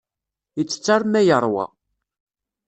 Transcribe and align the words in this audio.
Ittett 0.61 0.87
arma 0.95 1.21
yeṛwa. 1.27 1.65